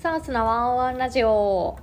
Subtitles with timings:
[0.00, 1.76] サースなワンワンラジオ。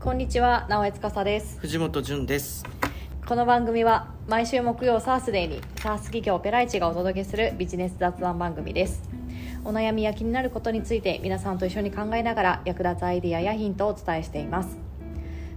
[0.00, 1.60] こんにちは直江司です。
[1.60, 2.64] 藤本潤です。
[3.24, 9.08] この番組は毎週木曜サースデーにサース企業ペライチがお届けするビジネス雑談番組です。
[9.64, 14.76] お悩みや気になることについて皆さんと一緒に考えながら役立つアイディアやヒントをお伝えしています。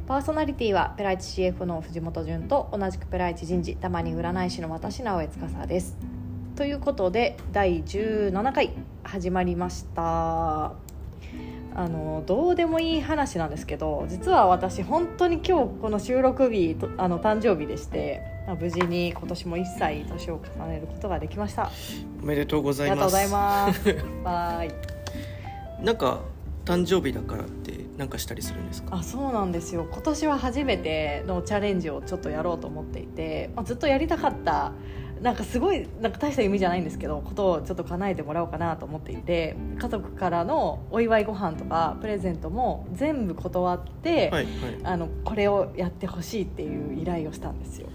[0.06, 6.19] パーソナリティはペライチ CF の藤本潤と同じくペライチ人事たまに占い師の私直江司です
[6.60, 8.74] ということで第17回
[9.04, 10.74] 始まりました。
[11.74, 18.22] あのどうでもいい話なんですけど実は私本当に今日この収録日とあの誕生日でして
[18.60, 21.72] 無事に今年も1歳年を重ねることができました。
[22.22, 24.20] おめでとうございありがとうますございます。
[24.26, 24.72] バイ。
[25.82, 26.20] なんか
[26.66, 28.98] 誕生日だからってなんかしたりするんですか？
[28.98, 29.88] あそうなんですよ。
[29.90, 34.74] 今年は初めてのチャレンジをちょっとやろうと思っていて、まあ、ずっとやりたかった
[35.22, 44.50] なんかすごいなんか大した夢じゃないんですけどことをちょっと叶えてもらおうかなと思っていて家族からのお祝いご飯とかプレゼントも全部断って、はいは
[44.84, 47.88] あのこれをやってほしいっていう依頼をしたんですよ。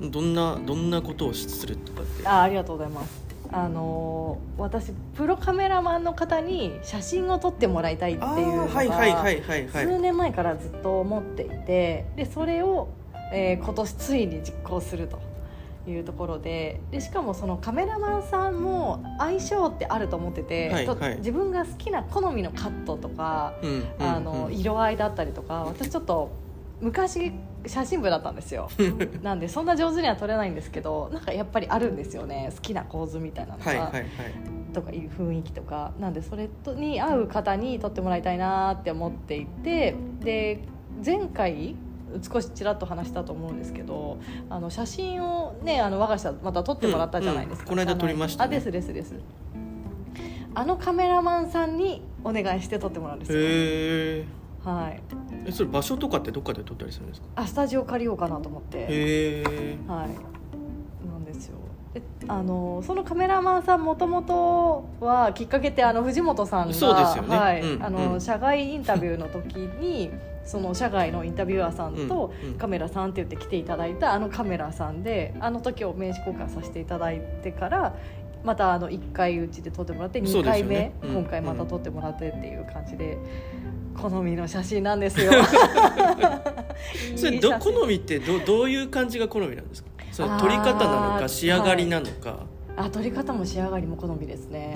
[0.00, 2.26] いどんなどんなことをするとかって？
[2.26, 3.22] あありがとうございます。
[3.52, 12.88] あのー私プロカメラマンの方に写真を撮ってもらいたいってあいうのが数年前からずっと思っていてでそれを、
[13.32, 15.18] えー今年ついに実行すると
[15.86, 21.16] いうところででしかもそのカメラマンさんも相性ってあると思ってて、とはいはい。
[21.18, 23.86] 自分が好きな好みのカットとか、うんうんうん。
[23.98, 26.30] あの色合いだったりとか私ちょっと
[26.80, 27.32] 昔
[27.66, 28.68] 写真部だったんですよ。
[29.22, 32.50] なんでそんな上手には撮れないんですけどなんかやっぱりあるんですよね。
[32.54, 33.64] 好きな構図みたいなのが。
[33.64, 34.04] はいはいはい。
[34.72, 35.92] とかいう雰囲気とか。
[35.98, 40.60] なんでそれとに合う方に撮ってもらいたいなって思っていてで
[41.04, 41.74] 前回
[42.22, 48.56] 少しちらっと話したと思うんですけどあの写真をねあの我が社また撮ってもらったじゃないですか、うんうんこの間撮りましたね。
[48.56, 49.14] あですですです。
[50.54, 53.42] あのカメラマンさんにお願いして撮ってもらうんですよ、へ
[54.18, 54.24] え
[54.64, 55.00] はい、
[55.46, 57.26] えそれ場所とかってどっかで撮ったりするんですか？
[57.36, 58.78] あスタジオ借りようかなと思って。
[58.78, 61.56] へえはい、なんですよ。
[61.94, 67.36] であのそのカメラマンさんもともとはきっかけってあの藤本さんがそうですよね。
[67.36, 70.10] はいうんあのうん社外インタビューの時に
[70.44, 77.94] その社外のインタビュアーさんとカメラさんって言って来ていただいたあのカメラさんであの時を名刺交換させていただいてから
[78.42, 80.92] またあの1回うちで撮ってもらって2そうですよね。
[81.00, 81.22] 回目、うん。
[81.22, 83.18] 今回また撮ってもらってっていう感じで。
[84.00, 85.32] 好みの写真なんですよ。
[87.16, 89.90] それど好みってどどういう感じが好みなんですか？
[90.10, 92.40] そ撮り方なのか仕上がりなのか、
[92.76, 94.74] あ撮り方も仕上がりも好みですうね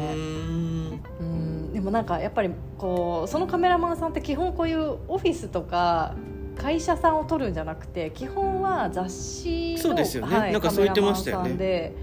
[1.84, 6.14] もなんかやっぱりこうそのカメラマンさんって基本こういうオフィスとか
[6.56, 10.36] 会社さんを撮るんじゃなくて基本は雑誌のそうですよね。
[10.36, 11.50] はいなんかそう言ってましたよね。
[11.50, 11.94] カメラマンさんで、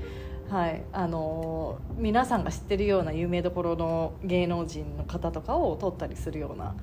[0.49, 6.75] はい、あの皆さんが知ってるような有名どころの芸能人の方とかを撮ったりするような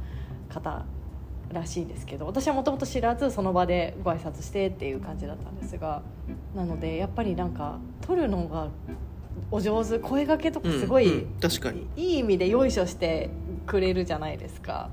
[0.48, 0.84] 方
[1.52, 6.02] らしいんですけど私はもともと知らずその場でご挨拶してっていう感じだったんですが
[6.54, 8.68] なのでやっぱりなんか撮るのが
[9.50, 11.86] お上手声がけとかすごい、うんうん確かに。
[11.96, 13.30] いい意味でよいしょして
[13.66, 14.90] くれるじゃないですか。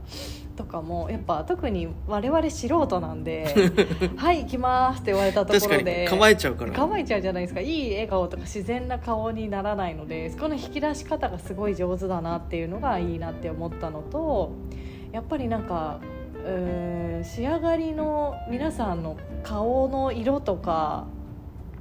[0.55, 3.53] とかもやっぱ特に我々素人なんで
[4.15, 6.71] 「はい行きます」って言われたところで構えちゃうから。
[6.71, 7.59] 構えちゃうじゃないですか。
[7.59, 14.51] いい笑顔とか自然な顔にならないのでそこの引き出し方がすごい上手だなっていうのがいいなって思ったのと
[15.11, 15.99] やっぱりなんか
[16.45, 21.05] うーん仕上がりの皆さんの顔の色とか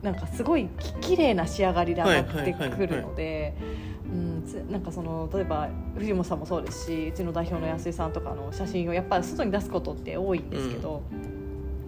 [0.05, 3.55] なんかすごいき綺麗な仕上がりで上がってくるので。
[4.05, 11.03] うん、つなんかその例えば藤本さんもそうですしうちの代表の安井さんとかの写真をやっぱり外に出すことって多いんですけど、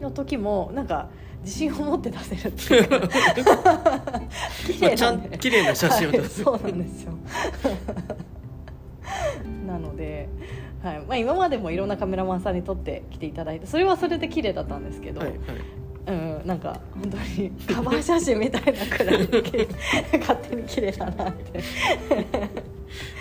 [0.01, 1.09] の時もなんか
[1.43, 2.89] 自信を持って出せるっていう。
[2.89, 2.99] か
[4.67, 6.59] 綺麗な綺麗な写真を出す、はい。
[6.59, 7.13] そうなんですよ。
[9.69, 10.29] なので、
[10.83, 11.01] はい。
[11.01, 15.39] まあ、今までもいろんなカメラマンさんに撮ってきていただいてそれはそれで綺麗だったんですけど、はいはい
[16.07, 17.51] うん、なんか本当に。
[17.75, 19.29] カバー写真みたいなくらい
[20.21, 21.61] 勝手に綺麗だなって。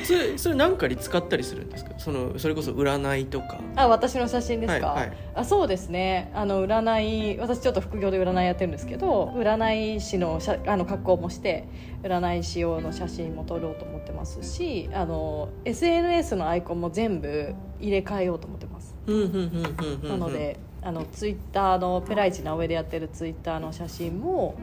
[0.04, 1.92] それそれ何かに使ったりするんですか？
[1.98, 3.60] そのそれこそ占いとか。
[3.76, 5.18] あ私の写真ですか、はいはい。
[5.34, 6.32] あそうですね。
[6.36, 11.68] あの占い私ちょっと副業で占いやってるんですけど占い師のしゃあの格好もして
[12.04, 18.96] 占い師用の写真も撮ろうと思ってますしあの SNS のアイコンも全部入れ替えようと思ってます。
[19.08, 20.10] うんうんうんうんうん。
[20.10, 24.54] なのであのツイッターのペライチな上でやってるツイッターの写真も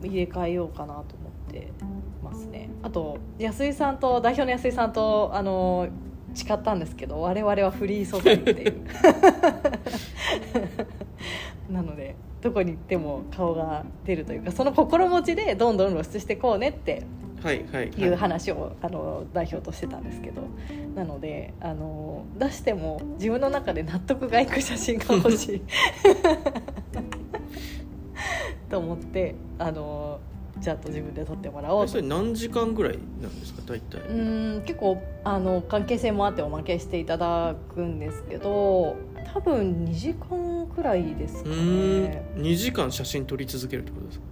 [0.00, 1.04] 入れ替えようかなと思っ
[1.50, 1.72] て
[2.22, 2.70] ますね。
[2.84, 5.88] あと安井さんと代表の安井さんとあの
[6.34, 8.86] 誓ったんですけど我々はフリー素材っていう。
[11.68, 17.02] なのでどこに行っても顔が出るというかその心持ちでどんどん露出していこうねって
[17.44, 17.90] はいはいい。
[18.06, 20.42] うはい話をあの代表としてたんですけど。
[20.94, 25.62] なのであの出しても自分の中で納得がいく写真が欲しい。
[28.70, 30.20] と思ってあの
[30.60, 34.00] ちゃんと自分で撮ってもらおうそれ何時間ぐらいなんですか大体。
[34.00, 38.96] うーん結構あの関係性もあっておまけしていただくんですけど
[39.32, 42.24] 多分2時間くらいですかね。
[42.36, 44.24] 2時間写真撮り続けるってことですか？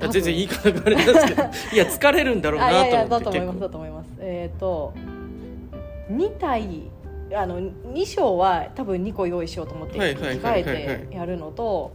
[0.00, 1.42] 全然言い方があれなんですけど。
[1.42, 4.94] いや疲れるんだろうあいやいやなとだと思いますだと思いますえっ、と
[6.10, 6.90] 2体
[7.34, 11.92] あの2章は多分2個用意しようと思って着はいはい替はいはいはいえてやるのと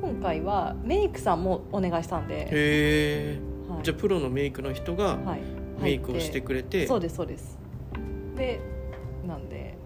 [0.00, 3.38] 今回はメイクさんもお願いしたんで、へえ
[3.68, 3.82] はい。
[3.82, 5.40] じゃあプロのメイクの人がはい。
[5.80, 7.58] メイクをしてくれて、そうですそうです。
[8.36, 8.60] で
[9.26, 9.76] なんで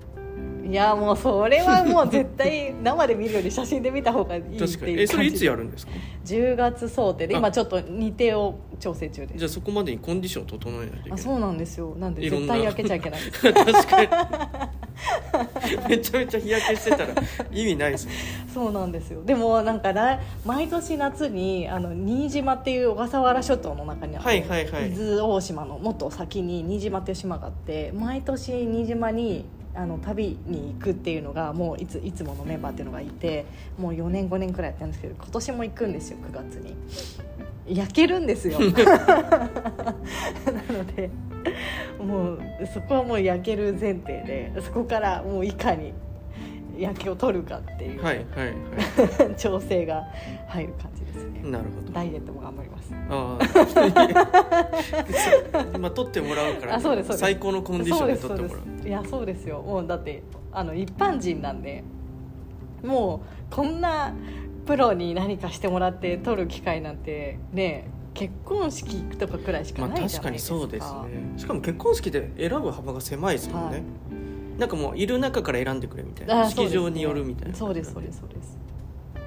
[0.65, 4.55] いやもうそれはもう絶対生で見るより写真で見た方がいいって
[4.91, 5.93] いうえそれいつやるんですか
[6.25, 7.39] ？10月想定であ。
[7.39, 9.39] 今ちょっと日程を調整中です。
[9.39, 11.21] じゃあそこまでにコンディションを整えないといけない。
[11.21, 11.95] あそうなんですよ。
[11.97, 13.21] なんで絶対焼けちゃいけない。
[13.31, 14.09] 確かに。
[15.89, 17.15] めちゃめちゃ日焼けしてたら
[17.51, 18.17] 意味ないですもん
[18.53, 19.23] そうなんですよ。
[19.25, 24.91] でもなんか来毎年夏にあの新島っていう小笠原諸島の中にある、はいはいはい。
[24.91, 33.47] 伊豆大島のもっと先に新島っていう島があって毎年新島にあの旅に行くっていうのがもういついつものメンバーっていうのがいて
[33.79, 36.77] もう4年5年くらいやってるんですけど今年も行くんですよ9月に。
[37.69, 38.59] 焼けるんですよ。
[38.59, 38.69] な
[40.73, 41.11] ので
[42.01, 42.41] もう
[42.73, 45.93] そこはもう焼ける前提でそこからもういかに
[46.81, 48.47] 焼けを取るかっていう、はいはい
[49.29, 50.05] は 調整が
[50.49, 51.41] 入る感じですね。
[51.45, 51.93] いなるほど。
[51.93, 52.95] ダイエットも頑張ります。
[53.11, 53.39] あ
[55.75, 58.89] あまあ撮ってもらうから、あそうです最高のコンディションで撮ってもらう。
[58.89, 59.49] いやそうです。
[59.49, 60.23] よもうだって
[60.53, 61.85] あの一般人なんで
[62.85, 64.15] もうこんな
[64.67, 70.51] プロに何かしてもらって撮る機会なんてね結婚式とかくらいしかまあないじゃ確かにないです。
[70.51, 70.93] か,、そうです。
[70.93, 73.51] ねしかも結婚式で選ぶ幅が狭いです。
[73.51, 73.83] もんね、はい
[74.61, 76.43] なんかもういる中から選んでくれみたいな。
[76.43, 76.81] あそうですね。
[76.81, 77.55] 式場によるみたいな。
[77.57, 78.59] そうですそうですそうです。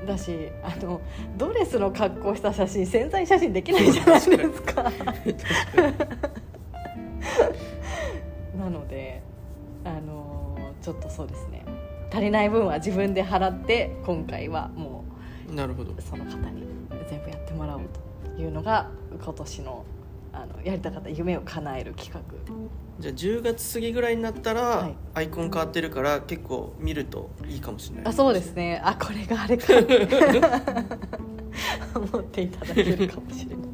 [0.06, 1.02] だしあの
[1.38, 4.84] ドレスの格好した写真潜在写真できないじゃないですか。
[8.56, 9.24] なので
[9.84, 11.66] あのちょっとそうですね。
[12.12, 15.04] 足りない分は自分で払って今回はも
[15.52, 15.94] なるほど。
[15.94, 16.64] うその方に
[17.10, 17.82] 全部やってもらおう
[18.36, 19.84] というのが今年の
[20.32, 22.22] あのやりたかった夢を叶える企画
[23.00, 24.96] じゃあ10月過ぎぐらいになったら、はい。
[25.16, 28.06] アイコン変わってるから結構見るといいかもしれない。
[28.06, 28.82] あそうですね。
[28.84, 29.74] あこれがあれか。
[31.96, 33.66] 思っていただけるかもしれない。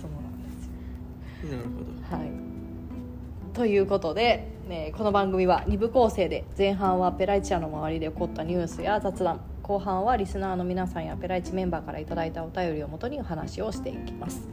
[0.00, 0.66] そうなんです
[1.46, 2.16] よなるほど。
[2.16, 2.30] はい、
[3.54, 14.48] ということで、ね、この番組は2部構成で前半はペライチアの周りで起こったニュースや雑談後半はリスナーの皆さんやペライチメンバーからいただいたお便りをもとにお話をしていきます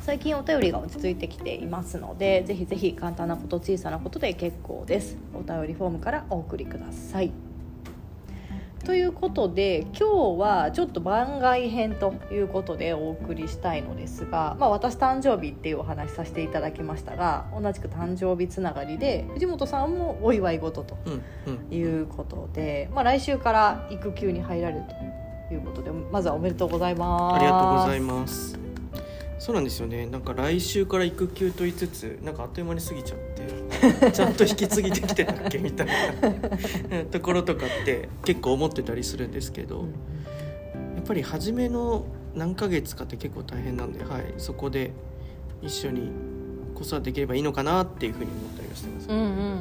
[0.00, 5.16] 最近お便りが落ち着いてきていますのでぜひぜひ簡単なこと小さなことで結構です。
[5.34, 7.30] お便りフォームからお送りください。
[8.84, 20.96] ということで今日はちょっと番外編ということでお送りしたいのですが、まあ、私誕生日っていうお話させていただきましたが同じく誕生日つながりで藤本さんもお祝い事と
[21.70, 24.82] いうことで、まあ、来週から育休に入られる
[25.48, 27.36] ということでまずはおめでとうございます。
[27.36, 28.59] ありがとうございます
[29.40, 30.04] そうなんですよね。
[30.06, 37.04] なんか来週から育休と言いつつなんかあっという間に過ぎちゃって ちゃんと引き継ぎできてたっけみたいな。
[37.10, 39.88] ところとかって結構思ってたりするんですけど、うん。
[40.94, 44.92] やっぱり初めの何ヶ月かって結構大変なんで、はい、そこで
[45.62, 46.12] 一緒に
[46.74, 49.60] 子育てできればいいのかなっていうふうに思ったりはしてます、うんうんうんうんうんうんうん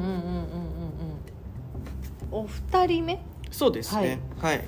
[2.31, 3.19] お二人目？
[3.49, 4.19] そうですね。
[4.39, 4.61] はい、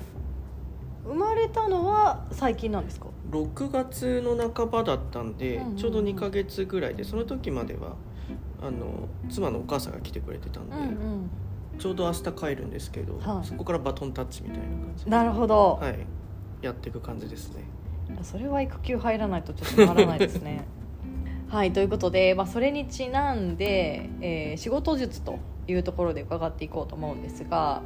[1.06, 3.06] 生まれたのは最近なんですか？
[3.32, 7.96] 6月の半ばだったんで、ちょうど2ヶ月ぐらいでその時までは
[8.62, 11.30] あの妻のお母さんが来てくれてたんで、うん
[11.78, 13.46] ちょうど明日帰るんですけど、はい。
[13.46, 16.06] そこからバトンタッチみたいな感じで、なるほど、はい、
[16.60, 17.64] やっていく感じですね。
[18.22, 20.64] それは育休入らないとちょっとならないですね。
[21.48, 27.82] はいということで、まあ、それにちなんで、えー仕事術というところで伺っていこうと思うんですが、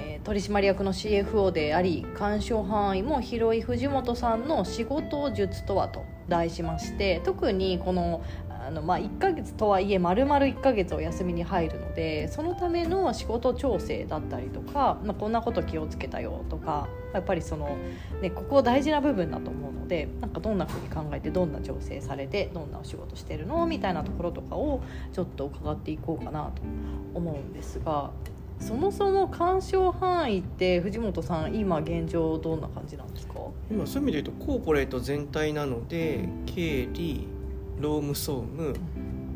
[0.00, 8.22] えー取締役の CFO であり干渉範囲も広い藤本さんの仕事術とはと題しまして特にこの
[8.62, 17.78] あのまあ、1ヶ月とはいえ丸々1ヶ月お休みに入るのでそのための仕事調整だったりとか、まあ、こんなこと気をつけたよとかやっぱりその、
[18.20, 23.66] ね、ここ大事な部分だと思うのでなんかどんなふうに考えてどんな調整されてどんなお仕事してるの？
[23.66, 24.82] みたいなところとかを
[25.14, 26.62] ちょっと伺っていこうかなと
[27.14, 28.10] 思うんですが
[28.60, 33.34] そもそも干渉範囲って藤本さん今現状どんな感じなんですか？
[33.70, 37.26] 今そういう意味で言うとコーポレート全体なので経理
[37.78, 38.74] 労務総務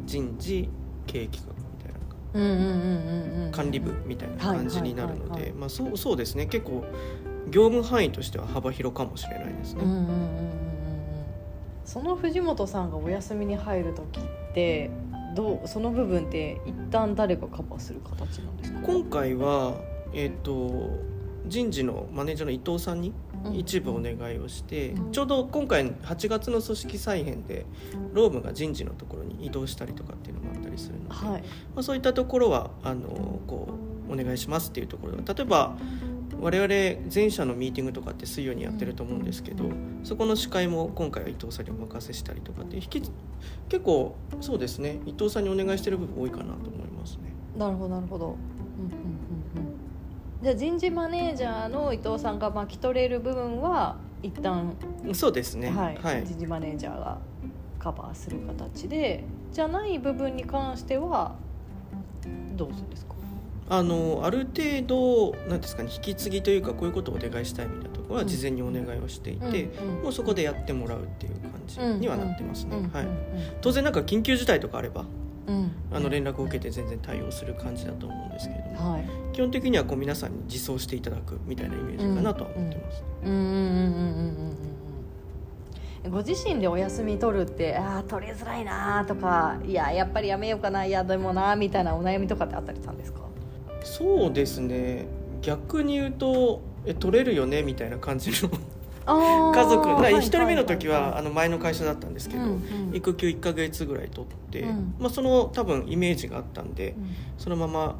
[0.04, 0.68] 人事
[1.06, 6.46] 経営企画みたいな管理部みたいな感じになるのでまあそうそうですね。
[6.46, 6.84] 結構
[7.50, 9.82] 業務範囲としては幅広かもしれないですね。
[9.84, 10.28] うんうんうんうんうんうん。
[11.84, 14.22] その藤本さんがお休みに入る時っ
[14.54, 14.90] て
[15.34, 18.80] どうその部分って一旦誰がカバーする形なんですか？
[18.86, 19.74] 今回は、
[20.12, 20.90] えー、と
[21.46, 23.12] 人事のマネージャーの伊藤さんに
[23.52, 25.12] 一部お願いをして、うん。
[25.12, 27.66] ちょうど今回8月の組織再編で
[28.14, 31.42] ロームが人事のところに移動したりとかっていうのもあったりするので、はい。
[31.42, 33.68] まあ、そういったところはあのこ
[34.08, 35.76] うお願いしますっていうところ例えば
[36.44, 39.64] 我々全社のミーティングとかって水曜にやってると思うんですけど、
[40.02, 43.02] そこの司会も今回は伊藤さんにお任せしたりとかって引き
[43.70, 45.00] 結構そうですね。
[45.06, 47.32] 伊藤さんにお願いしてる部分多いかなと思いますね。
[47.56, 54.76] なるほどなるほど、うんうんうんうん、じゃあ人事マネージャーの伊藤さんが巻き取れる部分は一旦、
[55.14, 55.70] そうですね。
[55.70, 55.96] はい。
[55.96, 56.26] はい。
[56.26, 57.18] 人事マネージャーが
[57.78, 59.24] カバーする形で。
[59.50, 61.36] じゃない部分に関しては
[62.56, 63.13] どうするんですか？
[63.68, 70.02] あのある程度なんですかね引き継ぎというかこういうことをお願いしたいみたいなところは事前にお願いをしていて、うんうん。
[70.02, 71.80] もうそこでやってもらうっていう感じ。
[72.00, 73.06] にはなってますね、はい。
[73.62, 75.06] 当然なんか緊急事態とかあれば
[75.46, 75.70] うん。
[75.92, 79.04] あの連絡を受けて全然対応する感じだと思うんですけれども、はい。
[79.32, 84.58] 基本的にはこう皆さんに自走していただくみたいなイメージかなとは思ってます、うんうんうんうんうんうん
[86.06, 93.20] うんご自身でお休み取るってああ取りづらいなとかいややっぱりやめようかないやでもなみたいなお悩みとかってあったりしたんですか？
[93.84, 95.06] そうですね。
[95.42, 97.62] 逆に言うとえ取れるよね？
[97.62, 98.50] みたいな感じの
[99.06, 99.88] 家 家族。
[99.88, 102.48] な1人目の時はあの前の会社だったんですけど、うん
[102.88, 102.96] うん。
[102.96, 104.94] 育休1ヶ月ぐらい取って、うん。
[104.98, 107.10] まあ、その多分イメージがあったんで、うん。
[107.38, 107.96] そのまま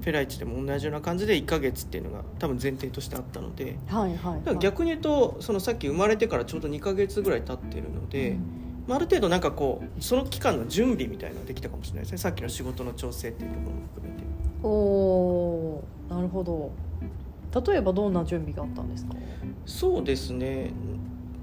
[0.00, 4.38] フェライチでも同じような感じで1ヶ月っていうのが多分前提としてあったのではいはいはい。
[4.40, 8.38] だから逆に言うとそのさっき生まれてからちょうど2ヶ月ぐらい経ってるので、うん。
[8.86, 12.18] まあ、ある程度なんかこうその期間の準備みたいなのができたかもしれないですね。
[12.18, 14.25] さっきの仕事の調整っていうところも含めて。
[14.62, 16.70] おーなるほど。
[17.66, 19.14] 例えばどんな準備があったんですか？
[19.64, 20.72] そうですね。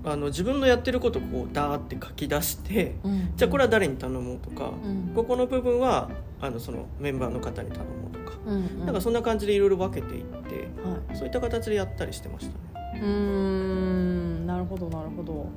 [0.06, 2.96] あの自分のやってることをこうダーって書き出して
[3.38, 5.14] じゃあこれは誰に頼もうとか、うん。
[5.16, 6.10] ここの部分は
[6.42, 8.86] あのそのメンバーの方に頼もうとか、うんうん。
[8.86, 10.56] なんかそんな感じでいろいろ分けていって
[10.88, 11.16] はい。
[11.16, 12.54] そういった形でやったりしてました
[12.90, 13.00] ね。
[13.02, 15.48] うーんなるほどなるほど。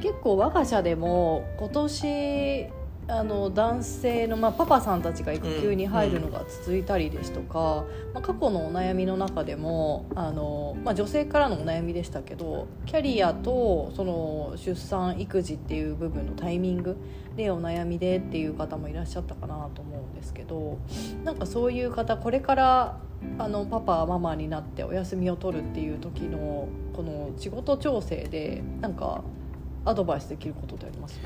[0.00, 2.68] 結構我が社でも今年
[3.08, 16.96] あの男性の、まあ、パパさんたちが育休に入るのが続いたりですとか、まあ、過去のお悩みの中でもあの、まあ、女性からのお悩みでしたけどキャリアとその出産育児っていう部分のタイミング
[17.36, 20.78] でお悩みでっていう方もいらっしゃったかなと思うんですけど
[21.24, 23.00] なんかそういう方これから
[23.38, 29.22] あのパパママになってお休みを取るっていう時のこの仕事調整でなんか
[29.84, 31.18] アドバイスできることってあります？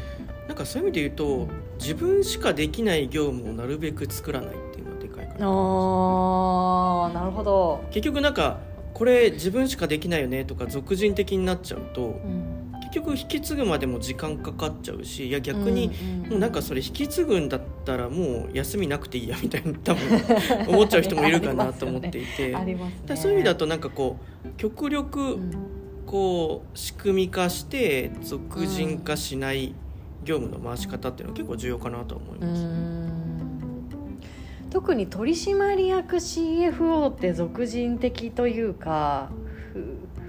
[0.48, 1.48] なんかそういう意味で言うと
[1.78, 5.46] 自分しかできない業務をなるべく作らないっていうのはでかいかな。
[5.46, 8.58] あーなるほど、結局なんか
[8.94, 15.90] これ自分しかできないよねとか俗人的になっちゃうとうん、結局引き継ぐまでも時間かかっちゃうしいや逆に、
[16.26, 20.20] うもうなんかそれ引き継ぐんだったらもう休みなくていいやみたいな多分
[20.68, 22.98] 思っちゃう人もいるかなと思っていて、ありますね。
[23.02, 25.52] だからそういう意味だとなんかこう極力うん
[26.06, 29.74] こう仕組み化して俗人化しない
[30.24, 32.64] 業務の回し方っていうのは結構重要かなと思いうます。
[32.64, 34.18] ん。
[34.70, 39.30] 特に取締役 CFO って俗人的というか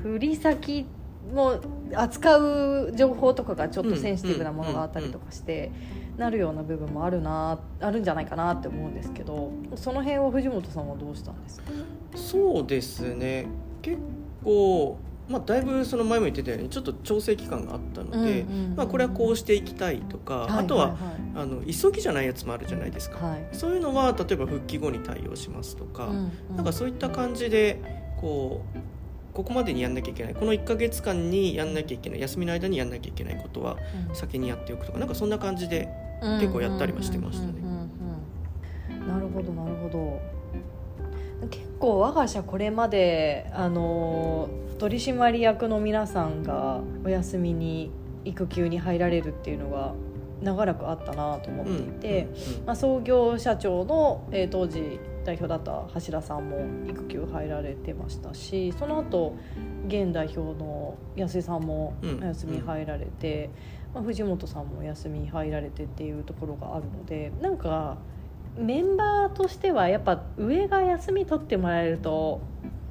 [0.04, 0.86] ふ振り先
[1.34, 1.60] も
[1.94, 5.72] 扱う情報とかがちょっとセンシティブなものがあったりとかして、
[6.18, 11.72] なるような部分もあるなあるんじゃないかなって思うんですけどその辺を藤本さんはどうしたんですか？
[12.16, 13.48] そうですね。
[13.82, 13.98] 結
[14.44, 14.98] 構
[15.30, 20.96] まあ、だいぶその前も言ってたようにちょっと調整期間があったので、うんうんうんまあ、これはこうしていきたいとか、あとは、
[21.36, 23.48] あの急ぎじゃないやつもあるじゃないですか、はい。
[23.52, 26.56] そういうのは例えば復帰後に対応しますとか、うんうん。
[26.56, 27.80] なんかそういった感じで
[28.22, 28.78] こう
[29.34, 33.78] ここまでにやんなきゃいけないこの1か月間にやんなきゃいけない休みの間にやんなきゃいけないことは
[34.10, 34.16] うん。
[34.16, 35.90] 先にやっておくとかなんかそんな感じで
[36.40, 37.54] 結構やったりはしてましたね。
[37.62, 37.88] うんうんうんうん
[39.08, 40.20] なるほどなるほど。
[41.50, 47.92] 結構我が社これまであの取締役の皆さんがお休みに
[48.26, 49.94] 育休に入られるっていうのが
[50.42, 52.28] 長らくあったなと思っていて、
[52.66, 59.36] まあ、創業社長の、えー当時代表だった橋田さんも育休入られてましたしその後
[59.86, 62.24] 現代表の安井さんもうん。
[62.24, 63.50] お休み入られて、
[63.94, 67.98] まあ、藤本さんもお休み入られてっていうところがあるのでなんか
[68.58, 72.40] メンバーとしてはやっぱ上が休み取ってもらえると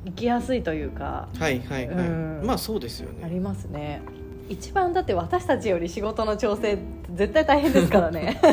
[0.06, 1.28] 行きやすいというか。
[1.36, 2.42] はいはいはい、うん。
[2.44, 3.24] まあそうですよね。
[3.24, 4.00] ありますね。
[4.48, 6.78] 一番だって私たちより仕事の調整
[7.12, 8.40] 絶対大変ですからね。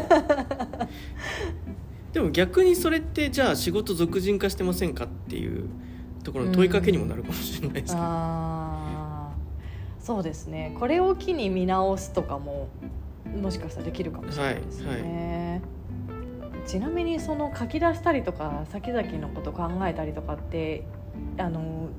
[2.11, 5.69] でも逆にそれってじゃあ仕事俗人化してませんかっていう
[6.23, 10.03] ところの問いかけにもなるかもしれないですね、あー。
[10.03, 10.75] そうですね。
[10.79, 12.69] これを機に見直すとかも
[13.39, 15.61] もしかしたらできるかもしれないですね、
[16.65, 20.83] ちなみにその書き出したりとか先々のこと考えたりとかって
[21.37, 21.89] あの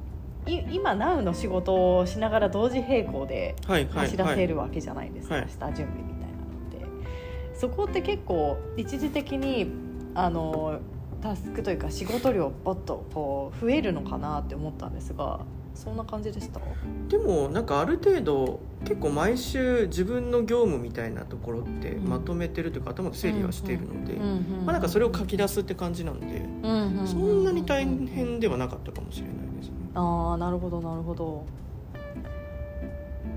[0.47, 5.49] い今 Now の仕事をしながら同時並行で走らはいせるわけじゃないですか、はい。
[5.49, 7.59] 下準備みたいなのって。
[7.59, 9.71] そこって結構一時的に
[10.15, 10.81] あの
[11.23, 15.41] タスクというか仕事量ポッとこう増えるのかなって思ったんですが
[15.75, 16.61] そんな感じでした？
[17.09, 22.09] でもなんかある程度結構毎週自分の業務みたいなところってうん。
[22.09, 24.25] まとめてるというか、頭で整理はしているので、うんう
[24.63, 26.27] んまあ、なんかそれを書き出すって感じなんで、
[26.63, 29.75] うんうんうんそんなに大変ではなかったかもしれないですね。
[29.95, 31.45] ああなるほどなるほど。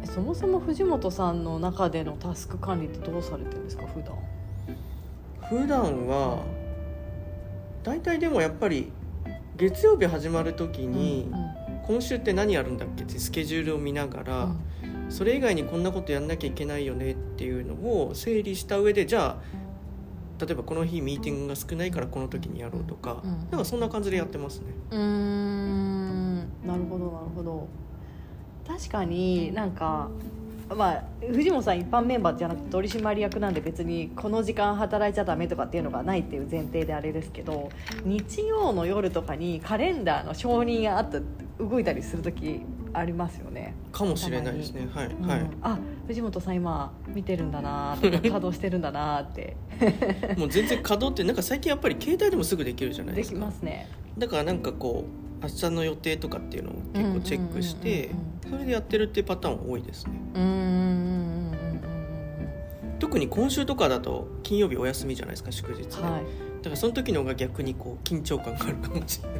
[0.03, 4.15] えそもそも藤本さんの中でのタスク管理ってどうされてるんですか普段？
[5.49, 6.43] 普段は
[7.83, 8.91] 大体でもやっぱり
[9.55, 11.31] 月曜日始まる時に、
[11.87, 14.57] 今週って何やるんだっけってスケジュールを見ながら、うん。
[15.09, 23.31] それ以外にこんなことやんなきゃいけないよねっていうのを整理した上でじゃあ例えばこの日ミーティングが少ないからこの時にやろうとか、うん。
[23.49, 24.65] なんかそんな感じでやってますね。
[24.91, 26.37] うーん。
[26.65, 27.67] なるほどなるほど。
[28.67, 30.09] 確かになんか
[30.75, 37.69] まあ藤本さん一般メンバーじゃなくて取締役なんで別にこの時間働いちゃダメとかっていうのがないっていう前提であれですけど
[38.03, 41.21] 日曜の夜とかにカレンダーの承認があって
[41.59, 42.61] 動いたりする時
[42.93, 44.87] ありますよね、かもしれないですね。
[44.91, 45.57] はい、はいうん。
[45.61, 49.55] あ藤本さん今見てるんだなとか稼働してるんだなって。
[50.37, 53.45] もう全然稼働ってなんか最近やっぱり携帯でもすぐできるじゃないでですきか。
[53.45, 53.87] ますね。
[54.17, 58.09] だからなんかこう明日の予定とかっていうのを結構チェックして
[58.49, 60.13] それでやってるっていうパターン多いですね。
[62.99, 66.21] 特に今週とかだと金曜日お休みじゃないですか祝日で、うんはい。
[66.57, 69.39] だからその時の方が逆にこう緊張感があるかもしれない。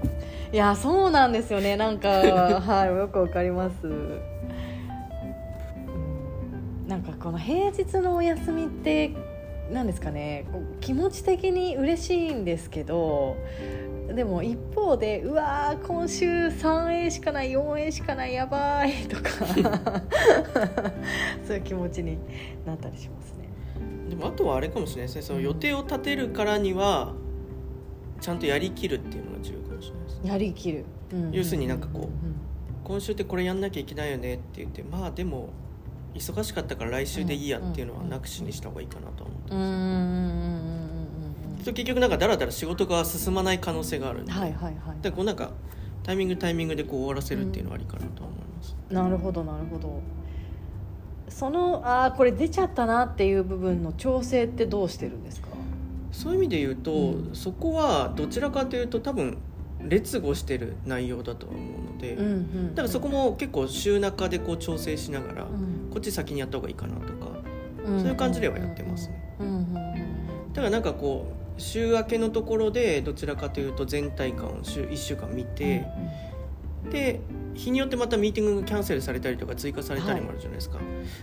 [0.54, 1.76] いやそうなんですよね。
[1.76, 2.10] なんか
[2.62, 3.88] はいよくわかります。
[3.88, 4.20] うん
[6.88, 9.12] なんかこの平日のお休みって
[9.72, 10.46] なんですかね。
[10.80, 13.36] 気持ち的に嬉しいんですけど
[14.14, 19.30] でも一方でうわー今週 3A しかない 4A しかないやばいとか。
[21.46, 22.18] そういう気持ちに
[22.66, 23.50] なったりしますね。
[24.10, 25.22] でもあとはあれかもしれないですね。
[25.22, 27.14] その予定を立てるからには
[28.20, 32.36] ちゃんとやりきるっていうのが重要かもしれないですやりきる、うん要するになんかこううん
[32.84, 35.50] 今週ってこれやんなきゃいけないよねって言ってまあでも
[36.16, 40.57] 忙しかったから来週でいいやっていうのはなくしにした方がいいかなとは思ってうんうんうんうん
[41.72, 45.52] うんうんうん結局なんかだらだら仕事が進まない可能性があるんで、はいはいはいこうなんか
[46.04, 50.02] タイミングタイミングでこう終わらせるっていうのはありかなとは思います、なるほどなるほど。
[51.28, 55.50] そのあーこれ出ちゃったなっていう部分の調整ってどうしてるんですか？
[56.14, 57.36] そういう意味で言うと、うん。
[57.36, 59.38] そこはどちらかというと多分
[59.82, 65.92] 劣後してる内容だとは思うので、うんうんだからそこも結構週中でこう調整しながら、うん。
[65.92, 67.28] こっち先にやった方がいいかなとか
[67.86, 69.36] うんそういう感じではやってますね。
[69.40, 69.74] うんうんうん。
[69.74, 69.82] だ
[70.56, 75.86] からなんかこう週明けのところでどちらかというと全体感を週1週間見て、
[76.92, 77.22] で
[77.54, 80.80] 日によってまたミーティングがキャンセルされたりとか追加されたりもあるじゃないですか、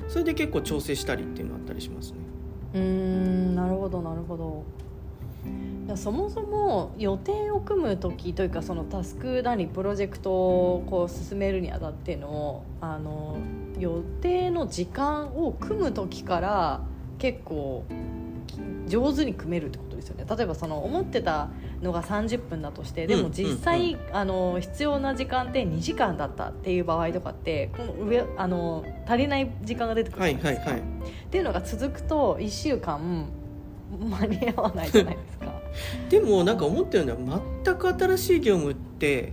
[0.09, 2.19] それで結構調整したりっていうのあったりしますね。
[2.75, 4.65] うんなるほどなるほど。
[5.87, 13.37] いやそもそも予定を組む時というかそのタスクなりプロジェクトをこう進めるにあたってのあの
[13.79, 16.81] 予定の時間を組む時から
[17.19, 17.85] 結構
[18.87, 21.49] 上手に組めるってことですよね例えばその思ってた
[21.83, 30.71] のが30分だとしてでも実際、あの必要な時間って2時間だったっていう場合とかってこの上あの足りない時間が出てくるはじゃないですか。
[30.71, 30.91] いはいはい
[31.25, 33.27] っていうのが続くと1週間
[33.99, 35.53] 間に合わないじゃないですか。
[36.09, 39.33] でもなんか思ってるのは全く新しい業務って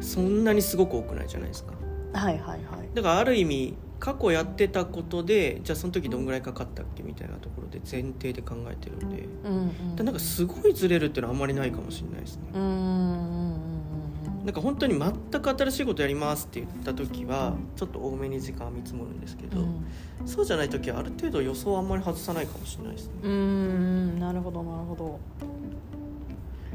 [0.00, 1.72] そんなにすごく多くないじゃないですか
[2.12, 2.60] はいはいはい。
[2.94, 9.28] だからある意味過去やってたことでじゃあその時どんぐらいかかったっけみたいなところで前提で考えてるんで。
[9.44, 9.60] うんう
[9.92, 12.42] んだなんかすごいずれるっていうのはあんまりないかもしれないですね。
[12.54, 13.58] うんうん
[14.44, 19.84] なんか本当に全く新しいことやりますって言った時はちょっと多めに時間は見積もるんですけど、うん。
[20.26, 23.12] そうじゃない時はある程度予想はあんまり外さないかもしれないですね。
[23.24, 25.18] うんうんなるほどなるほど。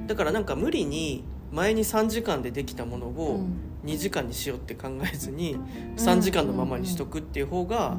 [0.05, 3.53] だからなんか無理に前に3時間でできたものうをん
[3.83, 5.57] 2時間にしようって考えずに
[5.97, 7.97] 3時間のままにしとくっていう方が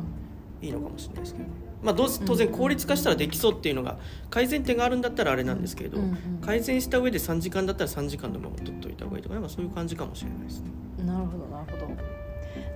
[0.63, 1.45] いいのかもしれないですけど。
[1.45, 3.99] ねまあ、どうせ当然効率化したらできそうっていうのが
[4.31, 5.99] 改善点があるんだったらあれなんですけれど、
[6.41, 10.71] 改善した上で3時間だったら3時間のまま取っといた方がいいとか、まあ、そういう感じかもしれないですね。
[11.05, 11.95] なるほどなるほど。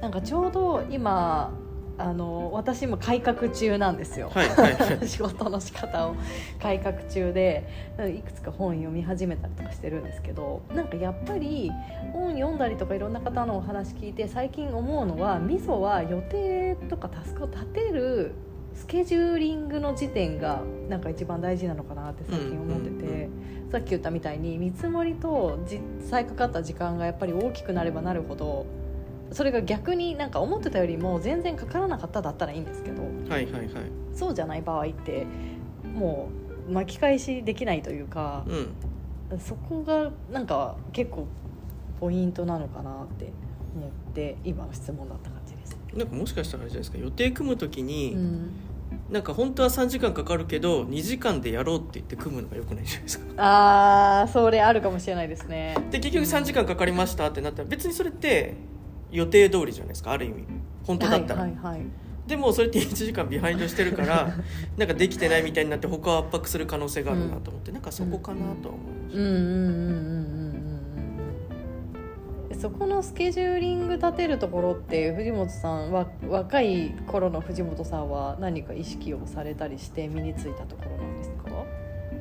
[0.03, 1.51] なんかちょうど今
[1.99, 4.99] あの私今改革中なんですよ、はいはいはい。
[5.09, 6.15] 仕事の仕方を
[6.61, 7.69] 改革中で
[8.17, 11.71] いくつか本読み始めたりとかしてるんですけどなんかやっぱり
[12.13, 18.33] 本読んだりとかいろんな方のお話聞いて最近思うのはみそは予定とかタスクを立てる
[18.75, 28.67] スケジューリングの時点がなんか一番大事なのかなって最近思ってて、うんうんさっき言ったみたいに見積もりと実際かかった時間がやっぱり大きくなればなるほど
[29.33, 33.69] それが逆になんか思ってたよりも全然かからなかっただったらいいんですけどはいはいはい
[34.15, 35.27] そうじゃない場合って
[35.95, 36.29] も
[36.69, 41.27] う巻き返しできないというかうんそこがなんか結構
[42.01, 43.33] ポイントなのかなって
[43.77, 45.79] 思って今の質問だった感じです。
[45.95, 48.51] なんかもしかしたらあれじゃないですか予定組む時に、うん
[49.11, 55.77] なんか本当は3時間かかるけど2時間でやろうって言って組むのがよくないじゃないですかあーそれあるかもしれないですね。
[55.91, 58.55] で結局3時間かかりましたってなったら別にそれって
[59.11, 60.45] 予定通りじゃないですかある意味。
[60.87, 61.81] 本当だったら、はいはいはい。
[62.27, 64.35] でもそれって1時間ビハインドしてるから
[64.77, 69.65] なんかできてないみたいになって他を圧迫する可能性があるなと思って、なんかそこかなとは思いましうんうんうんうんうんう
[72.51, 72.59] んうん。
[72.61, 81.49] そこのスケジューリング立てるところって藤本さんは若い頃の藤本さんは何か意識をされたりして身についたところなんですか？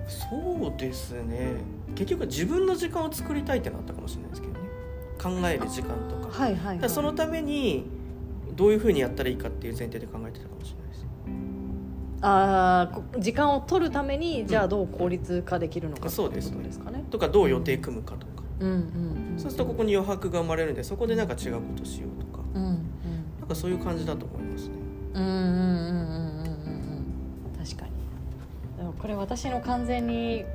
[0.08, 1.54] そうですね。
[1.95, 4.60] 結局自分の時間を作りたいってなったかもしれないですけどね
[5.17, 6.43] 考える時間とか。
[6.43, 7.86] はいはい、だからそのために
[8.56, 11.06] どういうふうにやったらいいかっていう前提で考えてたかもしれないです。
[12.21, 16.80] あ時間を取るためにじゃあどう効率化できるのかっていうこそうですとです。
[16.80, 17.03] かね。
[17.12, 18.80] とかどう予定組むかとか、うんうんう
[19.36, 22.43] ん、そうするとここに余白が生まれるんでそこでなんか違うことしようとか。
[22.56, 22.80] うんうん。
[23.39, 24.75] なんかそういう感じだと思いますね。
[25.13, 27.06] うんうんうんうんうん
[27.58, 27.91] 確かに。
[28.77, 30.45] でもこれ私の完全に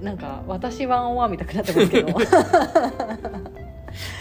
[0.00, 2.18] うなんか私ワンオンワンみたくなってますけど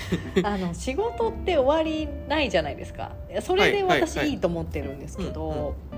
[0.44, 3.12] あの仕事って終わりないじゃないですか。
[3.42, 5.98] それで私いいと思ってるんですけど、うん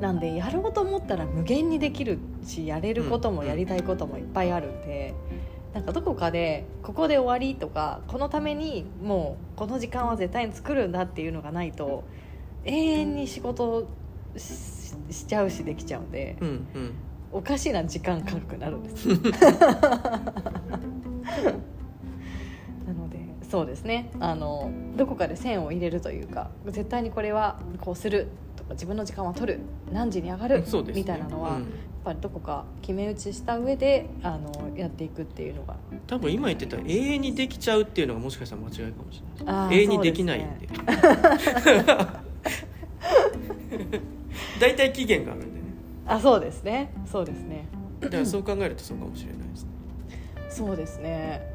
[0.00, 5.14] なんでやろうと思ったら無限にできるしやれることもやりたいこともいっぱいあるんで、
[5.72, 12.04] なんかどこかでここで終わりとかこのためにもうこの時間は絶対に作るんだっていうのがないと
[12.64, 13.88] 永遠に仕事
[14.36, 14.74] し
[15.10, 16.94] しちゃうしできちゃうんでうんうん。
[17.32, 19.08] おかしな時間感覚になるんです
[23.54, 24.10] そうですね。
[24.18, 29.60] あのどこかで線を入れるというか絶対にこれはこうするとか自分の時間は取る。
[29.92, 30.66] 何時に上がる、ね。
[30.92, 31.60] みたいなのは、うん。
[31.60, 31.68] やっ
[32.04, 35.76] ぱりどこか決め打ちした上であのやっていくっていうのが
[36.08, 39.78] 多分今言ってた永遠にできちゃうっていうのがもしかしたら間違いかもしれない。
[39.78, 40.66] 永遠にできないんで
[44.60, 45.66] 大体期限があるんでね。
[46.08, 46.92] あそうですね。
[47.06, 47.68] そうですね。
[48.00, 49.68] だからそう考えるとそうかもしれないですね。
[50.50, 51.53] そうですね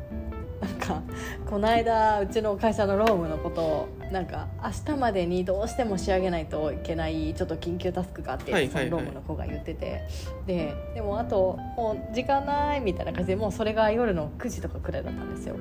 [0.62, 1.02] なんか
[1.50, 8.90] この間うちの会社のロームのことをなんか明日までにどうしても仕上げないといけないちょっと緊急タスクがあって、はいはいはい。
[8.90, 10.04] そのロームの子が言ってて。
[10.46, 15.56] ででもあともう時間ないみたいな感じでもうそれが夜の9時とかくらいだったんですよ。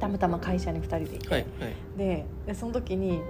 [0.00, 1.74] たまたま会社に2人でいて、はいはい。
[1.98, 3.20] ででその時に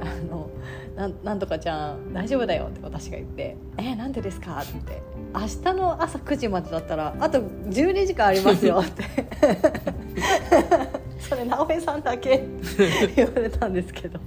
[0.00, 0.50] あの
[0.96, 5.02] なん「なんとかちゃん大丈夫だよ」って私が言って「えなんでですか?」って
[5.34, 9.04] 「明日の朝9時までだったらあと12時間ありますよ」 って。
[11.18, 12.46] それ直江さんだけ
[13.14, 14.18] 言われたんですけど。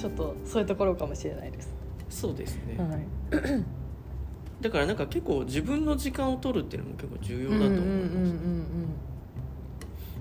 [0.00, 1.70] ちょっとそういうところかもしれないです、
[2.08, 3.64] そうですね、はい、
[4.62, 8.34] だからなんか結構自分の時間を取るっていうのも結構重要うんだと思います、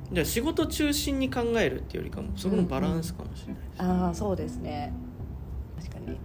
[0.10, 4.92] だから仕事中心に考えるっていうよりかもそこのバランスかもしれないです、うんああそうですね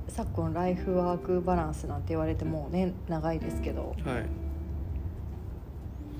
[0.09, 3.95] 昨今ライフワークバランスなんて言われてもうね長いですけど。
[4.05, 4.27] はい。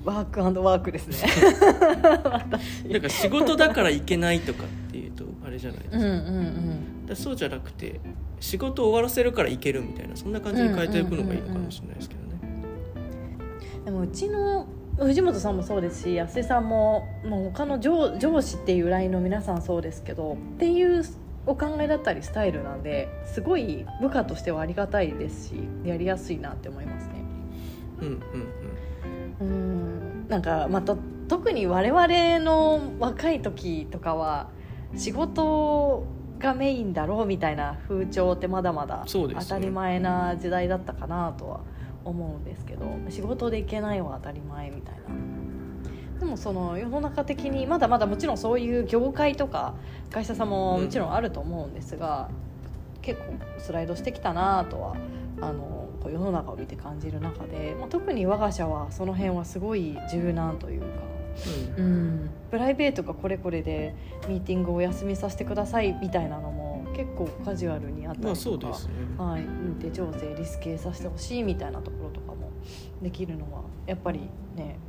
[0.03, 1.17] ワークワークですね。
[1.81, 7.15] だから仕事だからいけないとかっていうとあれじゃないですか,、うんうんうん。
[7.15, 7.99] そうじゃなくて
[8.39, 12.25] 仕事を終わらせるからいけるみたいなそんな感じに変えていくのがいいのかもしれないですけどね、
[13.85, 21.03] でもうちの藤本さんもそうですし安井さんももう他の上上司っていうラインの皆さんそうですけどっていう
[21.47, 27.13] お考えだったりスタイルなんですごい部下としてはありがたいですしやりやすいなって思いますね。
[28.01, 29.51] うん、うんう
[30.23, 30.27] ん。
[30.27, 30.95] なんかまた
[31.27, 34.49] 特に我々の若い時とかは
[34.95, 36.05] 仕事
[36.39, 41.61] がメインだろうみたいな風潮ってまだまだ当たり前な時代だったかなとは
[42.03, 45.01] 思うんですけど仕事で行けないは当たり前みたいな
[46.19, 49.75] でもその世の中的にまだまだもちろんそういう業界とか
[50.11, 52.29] 会社さんももちろんあると思うんですが、
[53.01, 54.95] 結構スライドしてきたなとは
[55.41, 60.87] あの世の中を見て感じる中で、まあ、特に我が社はその辺はすごい柔軟というか。
[61.77, 61.85] うん。
[61.85, 63.93] うん、プライベートがこれこれで
[64.29, 68.93] ミーティングをお休みさせてくださいみたいなのも結構カジュアルにあったりとか、まあそうですね。
[69.17, 72.51] はい、運手調整リスケさせてほしいみたいなところとかも
[73.01, 74.79] できるのはやっぱりね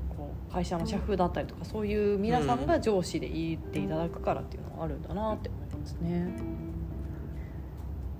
[0.56, 6.28] 会社の社風だったりとかそういう皆さんが上司で言っていただくからっていうのはあるんだなって思いますね。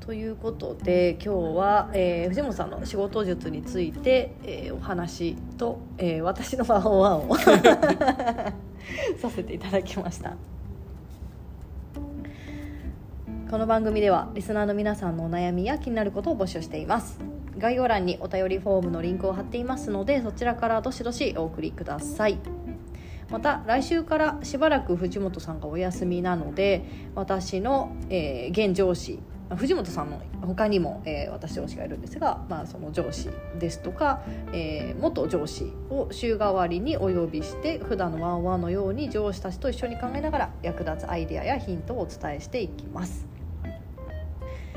[0.01, 10.37] ということで今日は、えー藤本さんの仕事術について、えーお話と、えー私のワンワンをさせていただきました。
[13.51, 17.20] この番組ではリスナーの皆さんのお悩みや気になることを募集しています
[17.59, 22.38] 概要欄にお便りフォームのリンクを貼っていますのでそちらからどしどしお送りください。
[23.31, 29.19] また来週からしばらく藤本さんがお休みなので私の、えー現上司
[29.55, 43.36] 藤本さんの他にも、えー私上司がいるんですが、まあ、その上司ですとか、えー元上司を週替わりにお呼びして普段のワンワンのように上司たちと一緒に考えながら役立つアイデアやヒントをお伝えしていきます。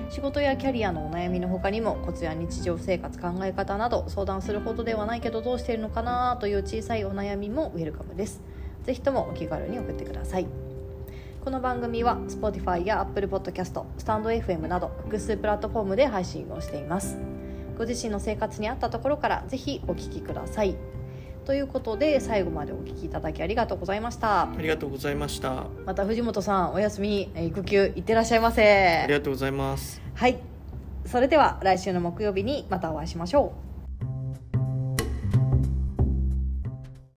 [0.09, 8.41] 仕事やキャリアのお悩みの他にもコツや日常生活考え方など相談するほどではないけどどうしているのかなという小さいお悩みもウェルカムです。
[8.83, 10.47] ぜひともお気軽に送ってください。
[11.43, 17.15] この番組は Spotify や Apple Podcast、スタンド FM など複数プラットフォームで配信をしています。
[17.77, 20.75] ご自身の生活に合ったところからぜひお聞きください。
[21.49, 24.43] ということで最後までお聞きいただきありがとうございました。
[24.43, 25.65] ありがとうございました。
[25.83, 29.99] また藤本さんお休みえー育休いってらっしゃいまあせりがとうございます。
[30.13, 30.37] はい。
[31.07, 33.68] それでは来週の木曜日にまたお会いしましょう